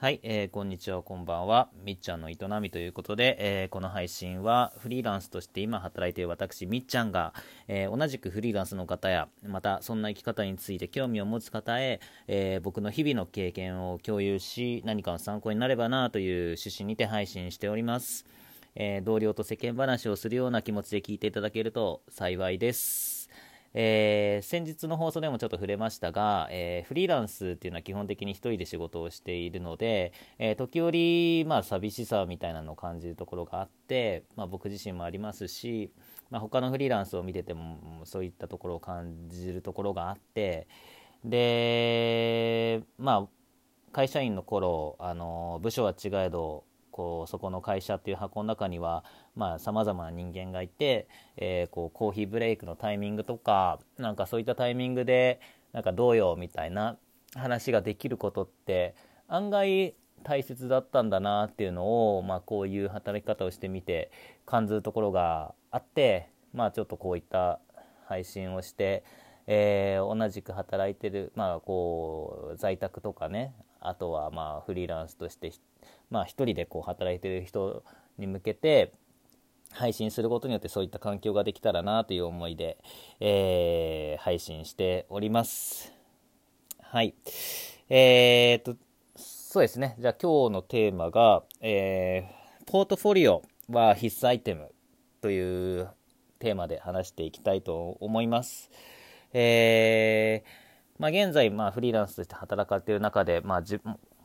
[0.00, 1.70] はい、えー、こんにちは、こんばんは。
[1.84, 7.34] みっちゃんの営みということで、えー、この配信はフリーランスとして今働いている私、みっちゃんが、
[7.66, 11.98] えー、同じくフリーランスの方や、またそんな生き方について興味を持つ方へ、
[12.28, 18.24] え僕の日々の経験を共有し、何かの参考になればなという趣旨にて配信しております。
[18.76, 23.17] え同僚と世間話をするような気持ちで聞いていただけると幸いです。
[23.80, 35.92] えー、先日の放送でもちょっと触れましたが、えー、フリーランスっていうのは基本的に1人で仕事をしているので、えー、時折、まあ、寂しさみたいなのを感じるところがあって、まあ、僕自身もありますし、
[36.28, 40.66] まあ、他のフリーランスを見ててもそういったところを感じるところがあって
[41.24, 43.28] でまあ
[43.92, 46.64] 会社員の頃あの部署は違えど
[46.98, 49.04] こうそこの会社っていう箱の中には
[49.58, 55.40] さまざ、まな人間がいて、えー、こうコーヒーブレイクのタイミングとかなんかそういったタイミングで
[55.72, 56.96] なんかどうよみたいな
[57.36, 58.96] 話ができることって
[59.28, 64.10] 案外大切だったんだなっていうのを、まあ、こういう働き方をしてみて
[64.44, 67.60] 感じるところがあって、まあ、ちょっとこういった
[68.06, 69.04] 配信をして、
[69.46, 75.52] えー、同じく働いてる、まあ、こう在宅とかねあとはまあフリーランスとして
[76.10, 77.84] まあ、一人でこう働いてる人
[78.18, 78.92] に向けて
[79.70, 82.78] 配信することによってそういった環境ができたらなという思いで、
[83.20, 85.92] えー、配信しております。
[86.80, 87.14] はい。
[87.88, 88.76] えー、っと、
[89.16, 89.96] そうですね。
[89.98, 94.70] じゃあ今日のテーマが、えー、ポートフォリオは必須アイテム
[95.20, 95.88] という
[96.38, 98.70] テーマで話していきたいと思います。
[99.32, 103.62] えーまあ、現在、まあ、フリーランスとして働かれている中で、まあ、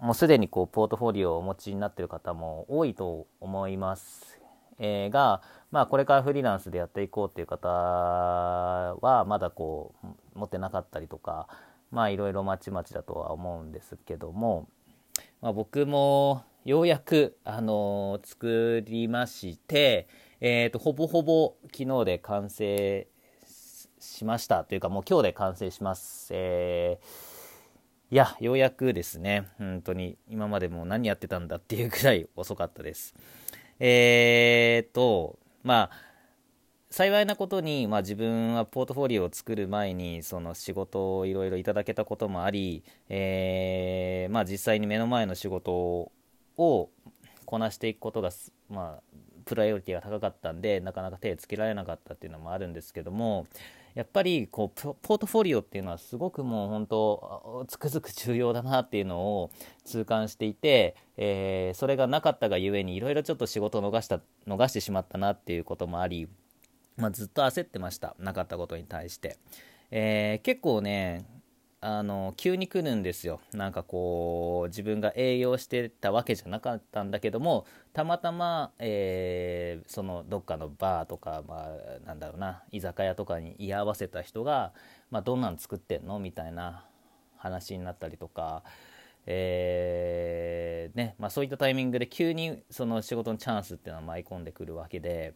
[0.00, 4.38] もうすでにこうポートフォリオをお持ちになってる方も多いと思います、
[4.78, 11.48] えー、が、まあ、これからフリーランスでやっていこうっていう方はまだこう持ってなかったりとか
[11.90, 14.68] まあいろいろまちまちだとは思うんですけども、
[15.40, 20.06] まあ、僕もようやく、あのー、作りまして、
[20.40, 23.08] えーと、ほぼほぼ昨日で完成
[23.98, 26.28] しましたというかもう今日で完成します。
[26.32, 27.37] えー
[28.10, 33.14] いや、ようやくですね、本当に今までもう何やってたんだっていうぐらい遅かったです。
[33.78, 36.08] えーと、まあ、
[36.90, 46.10] 幸いなことに、まあ、自分はポートフォリオを作る前にその仕事をいろいろいただけたこともあり、えーまあ、実際に目の前の仕事
[46.56, 46.90] を
[47.44, 48.30] こなしていくことが、
[48.70, 49.02] まあ、
[49.44, 53.46] プライオリティが高かったんでなかなか手をつけられなかったっていうのもあるんですけども
[53.98, 59.50] やっぱりこうポートフォリオっていうのはすごくもう本当つくづく重要だなっていうのを
[59.84, 66.28] 痛感していて、えー、それがなかったがゆえにいろいろちょっと仕事を逃した逃してしまったなっていうこともあり、
[66.96, 69.36] まあ、ずっと焦ってましたなかったことに対して、
[69.90, 71.26] えー、結構ね
[71.80, 84.72] あの急に来るんですよなんかこう自分が営業してたわけじゃなかったんだけどもたまたま、えー、そのどっかのバーとか、まあ、なんだろうな居酒屋とかに居合わせた人が、
[85.12, 86.18] まあ、どんなん作ってんの？
[86.18, 86.84] みたいな
[87.36, 88.64] 話になったりとか、
[89.26, 95.34] えー、ねまあ、そういったタイミングで急にその仕事のチャンスっていうのは舞い込んでくるわけで。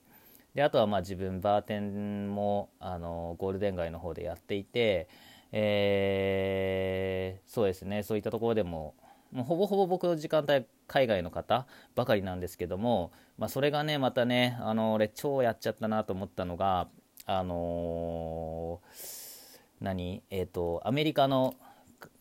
[0.54, 5.08] であとはまあ自分バーテンもあのゴールデン街の方でやっていて、
[5.52, 8.02] えー、そうですね。
[8.02, 8.94] そういったところでも
[9.32, 16.88] もうほぼほぼ僕の時間帯海外の方ばかりなんですけども、まあ、それがねまたねあの俺超やっちゃったなと思ったのが
[17.24, 20.22] あのー、何？
[20.30, 21.54] えっ、ー、とアメリカの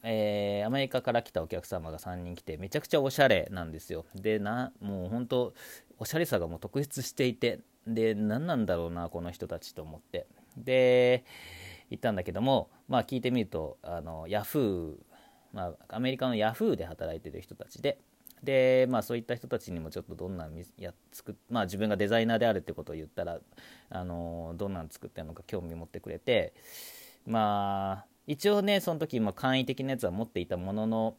[0.03, 4.06] えー、アメリカから来たお客様が3人来てめちゃくちゃおしゃれなんですよ。
[4.16, 5.53] でなもう本当
[5.98, 10.28] おしゃれさがもう特筆していてで何なんだろうなこの人たちと思って。
[10.58, 11.24] で
[11.91, 18.00] 行ったんだけども、まあ、聞いてみるとあのヤフー、まあ、アメリカのヤフーで働いてる人たちで
[18.41, 20.47] で、まあ、そういった人たちにもちょっとどんな
[20.78, 23.40] や作まあ、自分がデザイナーであるってことを言ったら
[23.90, 26.53] あのどんなの作ってるのか興味持ってくれて
[27.28, 31.16] まあ一応ねその時、まあ、簡易的なやつは持っていたものの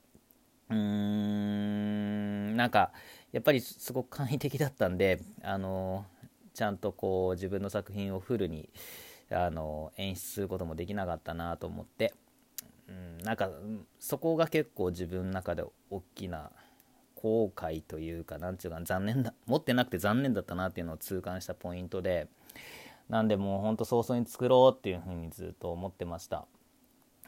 [0.71, 2.93] うーんなんか
[3.31, 6.07] やっぱりすごく簡易的だったんであの
[6.55, 8.69] ちゃんとこう自分の作品をフルに
[9.33, 12.15] あの演出することもできなかったなと思って、
[12.89, 13.51] うん、なんか
[13.99, 16.51] そこが結構自分の中で大きな
[17.17, 22.29] 後悔というかなんていうか残念だ持ってなくて残念だったなっていうのを痛感したポイントで
[23.09, 26.47] なんでもうほんと早々に作ろうっていうふうにずっと思ってました。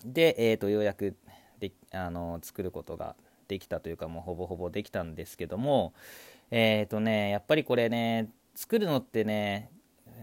[0.05, 1.17] で、えー、とようやく
[1.61, 3.15] であの作ることが
[3.49, 5.93] できたというかもうほぼほぼできたんですけども
[6.51, 9.71] えっ、ー、とねやっぱりこれね作るのってね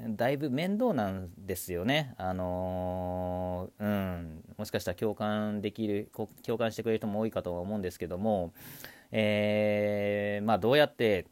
[0.09, 2.13] だいぶ面倒なんですよね。
[2.17, 6.11] あのー、うん、もしかしたら共感できる、
[6.43, 8.53] 共感してくれる人も多いかとは思うんですけども、
[9.11, 11.27] えー、まあ、どうやって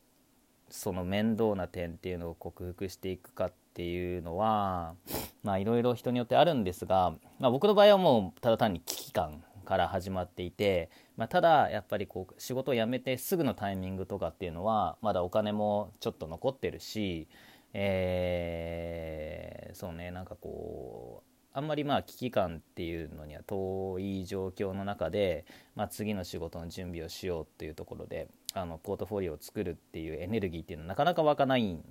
[0.70, 4.96] その面倒な点っていうのを克服していくかっていうのは、
[5.44, 17.28] まあ、いろいろ人によってあるんですが、まあ、僕の場合はもうただ単に危機感から始まっていて、まあ、ただやっぱりこう仕事を辞めてすぐのタイミングとかっていうのはまだお金もちょっと残ってるし、
[17.74, 25.46] えー、そうねなんかこうあんまりまあ危機感っていうのには遠い状況の中で、
[25.76, 31.84] まあ、次の仕事の準備をしようっていうところであのポートフォリオを作るっていうエネルギーっていうのはなかなか湧かないん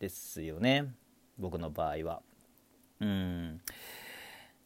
[0.00, 0.92] ですよね
[1.38, 2.22] 僕の場合は。
[3.00, 3.60] うん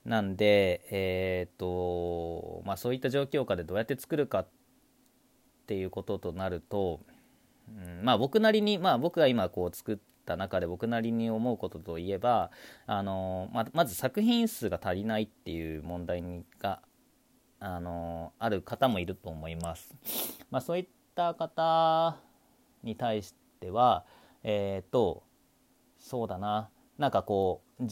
[0.05, 4.49] なんで、えーとまあ、そういった状況下でどうやって作るかっ
[5.67, 7.01] ていうこととなると、
[7.69, 12.51] うんまあ、僕なりに、まあ、僕が今こう作った中で僕なりに思うことといえば
[12.87, 16.23] あのままず作品数が足りないっていう問題
[16.61, 16.81] が
[17.61, 19.95] あのある方もいると思います。
[20.51, 22.17] まあ、そういった方
[22.83, 24.05] に対しては
[24.43, 25.23] えっ、ー、と
[25.99, 27.85] そうだななんかこう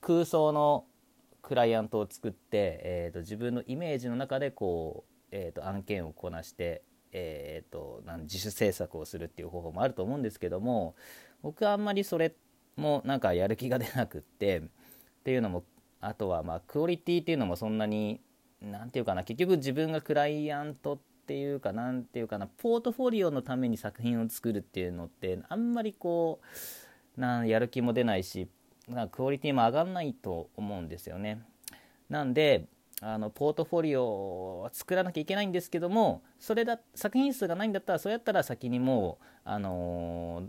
[0.00, 0.86] 空想の
[1.42, 10.94] クライアントを作って、えーと、自分のイメージの中でこう、えーと、案件をこなして、えーと、自主制作をするっていう方法もあると思うんですけども
[11.42, 12.34] 僕はあんまりそれ
[12.76, 14.62] もなんかやる気が出なくってっ
[15.24, 15.64] ていうのも
[16.00, 18.20] あとはまあクオリティっていうのもそんなに
[18.60, 26.40] 何て言うかな結局自分がクライアントっていうか何て言うかなポートフォリオのために作品を作るっていうのってあんまりこ
[27.16, 28.48] うなやる気も出ないし
[28.88, 31.42] なクオリティも上がんないと思うんですよね。
[32.08, 32.66] なんで
[33.02, 40.48] あのポートフォリオを作らなきゃいけないんですけどもそれだ作品数がないんだったらそうやったら先にもう、あのー、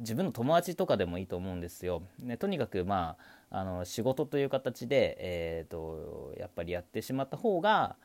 [0.00, 2.02] 自分の友達とかでもいいと思うんですよ。
[2.18, 3.16] ね、とにかく、ま
[3.50, 7.96] あ、あの仕事という形で、えーと、やっぱりやってしまった方が、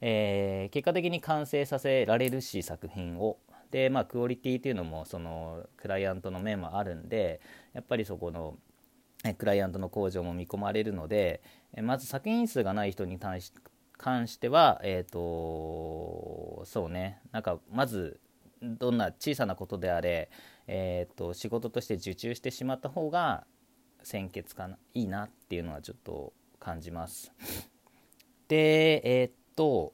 [0.00, 3.38] えー、結果的に完成させられるし作品を。
[3.70, 7.40] でまあクオリティっていうのもそのクライアントの面もあるんで
[7.72, 8.56] やっぱりそこの
[9.38, 11.42] クライアントの向上も見込まれるので
[11.82, 13.52] まず作品数がない人に対し
[13.98, 18.18] 関してはえっ、ー、とそうねなんかまず
[18.62, 20.30] どんな小さなことであれ、
[20.66, 23.44] えーと、仕事として受注してしまった方が
[24.02, 27.32] 先決かないいなっていうのはちょっと感じます。
[28.48, 29.92] でえっ、と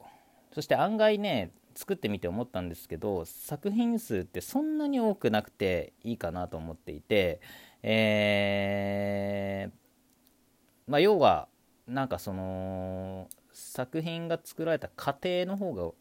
[0.53, 7.39] そして案外ね作ってみて思ったんですけど作品数ってそんなに多くなくていいかなと思っていて
[7.83, 11.47] えー、まあ、要は
[11.87, 15.91] なんかその作品が作られた過程の方が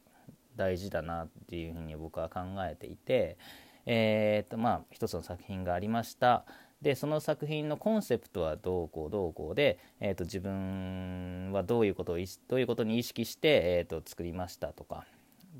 [0.56, 3.36] 大事だなっていうふうに僕は考えていて、
[3.84, 6.44] えーとまあ、一つの作品がありました。
[6.82, 12.16] でその作品のコンセプトはどうこうどうこうで、えーと、自分はどういうことを
[12.48, 15.06] どういうことに意識して、えーと、作りましたとか。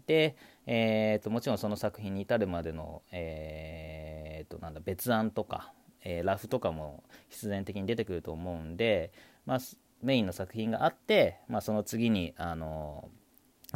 [0.07, 0.37] で、
[0.67, 5.73] えーと、もちろんその作品に至るまでの、えー、となんだ別案とか
[6.09, 9.13] えー、ラフとかも必然的に出てくると思うんで、
[9.45, 9.59] まあ、
[10.03, 13.09] メインの作品があって、まあ、その次にあの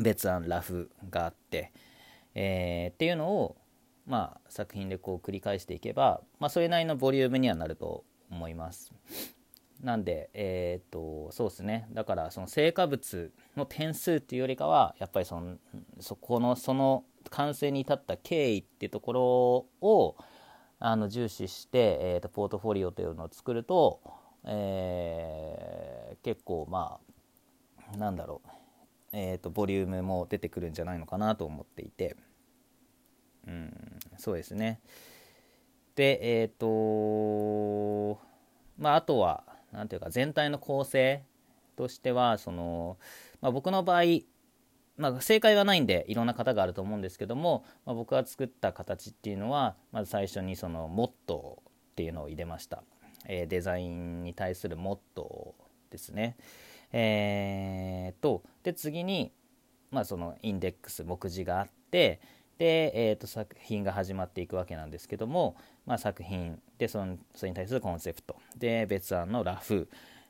[0.00, 1.72] 別案ラフがあって、
[2.36, 3.56] えー、っていうのを、
[4.06, 8.92] まあ、作品でこう繰り返していけば、まあ、それなりのボリュームにはなると思います。
[9.82, 15.56] なんで、えー、っとそうですねだからその成果物の点数っていうよりかはやっぱりその
[16.00, 20.16] そこのその完成に至った経緯っていうところを、
[20.80, 24.00] あの重視して、えーと、ポートフォリオというのを作ると、
[24.44, 26.98] えー、結構ま
[27.92, 28.48] あなんだろう、
[29.12, 32.16] えーと、ボリュームも出てくるんじゃないのかなと思っていて。
[33.46, 33.72] うん
[34.18, 34.80] そうですね。
[35.96, 38.20] でえっ、ー、と
[38.78, 41.22] まああとは何ていうか全体の構成
[41.76, 42.98] としてはその、
[43.40, 44.02] まあ、僕の場合
[45.00, 52.82] まあ、正解はないんでいろんな方があると思うんですけども、まあ、僕が作った形っていうのはまず最初にそのモットーっていうのを入れました、
[53.26, 56.36] えー、デザインに対するモットーですね。
[56.92, 59.32] えー、とで次に、
[59.90, 62.20] まあ、そのインデックス目次があって
[62.58, 68.36] で、えー、と作品が始まっていくわけなんですけども、まあ、作品でそのそれに対するコンセプト。
[68.56, 69.88] で別案のラフ。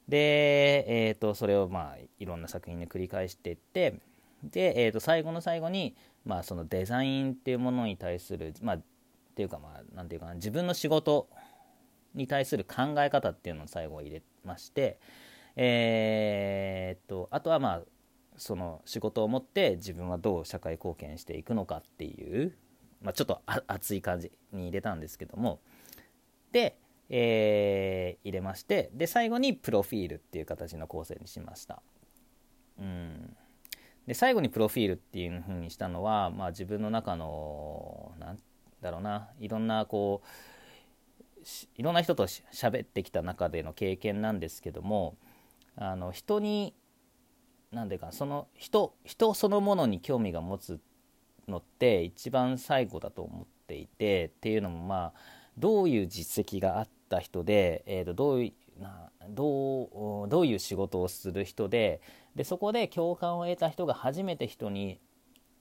[0.09, 4.01] で、えー、とそれをまあいろんな作品で繰り返していって
[4.45, 8.83] で、えー、と最後の最後に、まあ、そのデザインっていうものに対する、まあ、っ
[9.35, 11.29] ていうかまあなんていうかな自分の仕事
[12.15, 14.99] に対する考え方っていうのを最後入れまして
[15.57, 17.83] えー、っとあとはまあ
[18.37, 22.57] その仕事を持って自分はどう社会貢献していくのかっていう、
[23.03, 25.61] まあ、ちょっと熱い感じに入れたんですけども
[26.51, 26.79] で、
[27.11, 31.83] えー、入れましてで最後にプロフィールっていう形の構成にしました。
[32.79, 33.20] うん
[34.11, 38.39] で最後にプロフィールっていうふうにしたのは、まあ、自分の中のなん
[38.83, 45.15] だろうないろんなこういろんな人と喋ってきた中での経験なんですけども
[45.77, 46.75] あの人に
[47.71, 50.81] 何ていうかその人人そのものに興味が持つ
[51.47, 55.13] のって一番最後だと思っていてっていうのもまあ
[55.57, 58.53] どういう実績があった人で、えー、とどういう
[59.31, 62.01] どうどういう仕事をする人で
[62.35, 65.01] でそこで共感を得た人が初めて人に、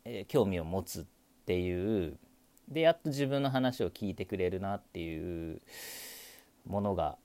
[0.06, 1.06] えー、興味を持つっ
[1.46, 2.18] ていう
[2.68, 5.62] でやっと自分の話を聞いてくれるなっていう
[6.68, 7.18] ものが、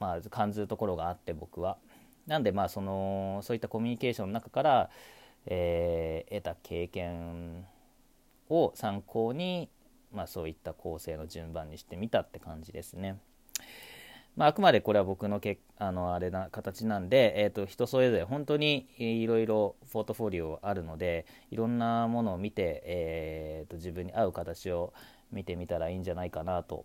[0.00, 1.78] まあ、感じるところがあって僕は。
[2.26, 4.90] なんでまあそのそういったコミュニケーションの中から、
[5.46, 7.66] えー、得た経験
[8.48, 9.68] を参考に、
[10.12, 13.18] まあ、そういった構成の順番にしてみたって感じですね。
[14.36, 24.92] まあ、あくまでこれは僕のけあのあれな形なんで、えー、と人それぞれ本当にいろいろポートフォリオあるのでいろんなものを見て、えー、と自分に合う形を
[25.32, 26.84] 見てみたらいいんじゃないかなと。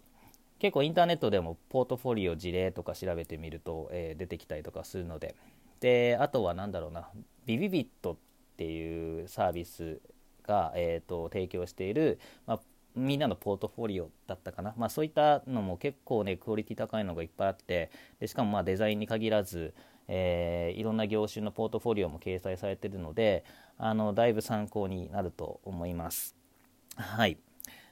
[0.57, 5.35] 結構インターネットでもポートフォリオ事例とか調べてみると、えー、出てきたりとかするので。
[5.81, 7.09] であとは何だろうな。
[7.45, 8.17] ビビビットっ
[8.57, 9.99] ていうサービス
[10.47, 12.59] が、えーと、提供している、まあ、
[12.95, 19.73] みんなのポートフォリオだったかな、まあ、そういったのも結構ねクオリティ高いのがいっぱいあってでしかもまあデザインに限らず、
[20.07, 23.43] えー、いろんな業種のポートフォリオも掲載されてるので
[23.77, 26.35] あのだいぶ参考になると思います。
[26.95, 27.37] はい。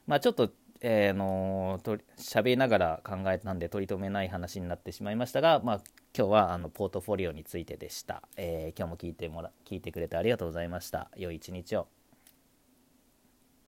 [0.07, 0.51] まあ、ちょっと
[0.85, 5.81] えー、のと喋りながら考えたんで取り留めない話になってしまいましたが、まあ、
[6.15, 11.09] 今日はあのポートフォリオについてでした、えー、今日も聞いてもら聞いてくれてありがとうございました。
[11.15, 11.87] 良い一日を。